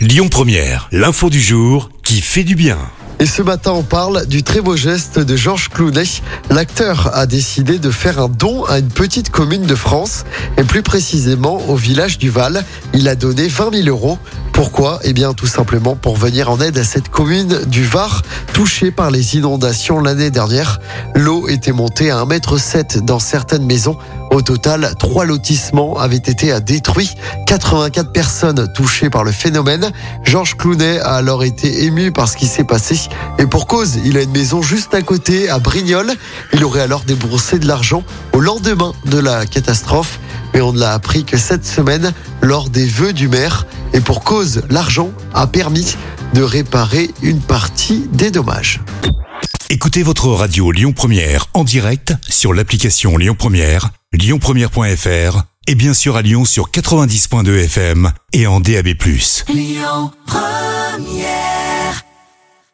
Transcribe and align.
Lyon 0.00 0.30
Première, 0.30 0.88
l'info 0.92 1.28
du 1.28 1.42
jour 1.42 1.90
qui 2.02 2.22
fait 2.22 2.42
du 2.42 2.54
bien. 2.54 2.78
Et 3.18 3.26
ce 3.26 3.42
matin, 3.42 3.72
on 3.72 3.82
parle 3.82 4.24
du 4.24 4.42
très 4.42 4.62
beau 4.62 4.74
geste 4.74 5.18
de 5.18 5.36
Georges 5.36 5.68
Clounet. 5.68 6.04
L'acteur 6.48 7.14
a 7.14 7.26
décidé 7.26 7.78
de 7.78 7.90
faire 7.90 8.18
un 8.18 8.30
don 8.30 8.64
à 8.64 8.78
une 8.78 8.88
petite 8.88 9.28
commune 9.28 9.66
de 9.66 9.74
France, 9.74 10.24
et 10.56 10.64
plus 10.64 10.80
précisément 10.80 11.68
au 11.68 11.76
village 11.76 12.16
du 12.16 12.30
Val. 12.30 12.64
Il 12.94 13.08
a 13.08 13.14
donné 13.14 13.46
20 13.46 13.74
000 13.84 13.88
euros. 13.88 14.18
Pourquoi 14.60 14.98
Eh 15.04 15.14
bien, 15.14 15.32
tout 15.32 15.46
simplement 15.46 15.96
pour 15.96 16.18
venir 16.18 16.50
en 16.50 16.60
aide 16.60 16.76
à 16.76 16.84
cette 16.84 17.08
commune 17.08 17.64
du 17.64 17.82
Var 17.82 18.20
touchée 18.52 18.90
par 18.90 19.10
les 19.10 19.36
inondations 19.36 20.00
l'année 20.00 20.30
dernière. 20.30 20.80
L'eau 21.14 21.48
était 21.48 21.72
montée 21.72 22.10
à 22.10 22.26
1,7 22.26 22.98
m 22.98 23.00
dans 23.06 23.18
certaines 23.18 23.64
maisons. 23.64 23.96
Au 24.30 24.42
total, 24.42 24.92
trois 24.98 25.24
lotissements 25.24 25.98
avaient 25.98 26.16
été 26.16 26.60
détruits. 26.60 27.14
84 27.46 28.12
personnes 28.12 28.70
touchées 28.74 29.08
par 29.08 29.24
le 29.24 29.32
phénomène. 29.32 29.92
Georges 30.24 30.58
Clounet 30.58 31.00
a 31.00 31.14
alors 31.14 31.42
été 31.42 31.84
ému 31.84 32.12
par 32.12 32.28
ce 32.28 32.36
qui 32.36 32.46
s'est 32.46 32.64
passé. 32.64 33.00
Et 33.38 33.46
pour 33.46 33.66
cause, 33.66 33.98
il 34.04 34.18
a 34.18 34.22
une 34.22 34.30
maison 34.30 34.60
juste 34.60 34.92
à 34.92 35.00
côté, 35.00 35.48
à 35.48 35.58
Brignoles. 35.58 36.12
Il 36.52 36.66
aurait 36.66 36.82
alors 36.82 37.04
déboursé 37.04 37.58
de 37.58 37.66
l'argent 37.66 38.04
au 38.34 38.40
lendemain 38.40 38.92
de 39.06 39.18
la 39.18 39.46
catastrophe. 39.46 40.20
Mais 40.52 40.60
on 40.60 40.74
ne 40.74 40.80
l'a 40.80 40.92
appris 40.92 41.24
que 41.24 41.38
cette 41.38 41.64
semaine 41.64 42.12
lors 42.42 42.68
des 42.68 42.84
vœux 42.84 43.14
du 43.14 43.28
maire. 43.28 43.64
Et 43.92 44.00
pour 44.00 44.22
cause, 44.22 44.62
l'argent 44.70 45.10
a 45.34 45.46
permis 45.46 45.96
de 46.34 46.42
réparer 46.42 47.10
une 47.22 47.40
partie 47.40 48.08
des 48.12 48.30
dommages. 48.30 48.80
Écoutez 49.68 50.02
votre 50.02 50.28
radio 50.28 50.72
Lyon 50.72 50.92
Première 50.92 51.46
en 51.54 51.64
direct 51.64 52.14
sur 52.28 52.52
l'application 52.52 53.16
Lyon 53.16 53.36
Première, 53.38 53.90
lyonpremière.fr 54.12 55.42
et 55.66 55.74
bien 55.74 55.94
sûr 55.94 56.16
à 56.16 56.22
Lyon 56.22 56.44
sur 56.44 56.70
90.2 56.70 57.64
FM 57.64 58.12
et 58.32 58.46
en 58.46 58.60
DAB+. 58.60 58.88
Lyon 59.48 60.10
Première 60.26 60.59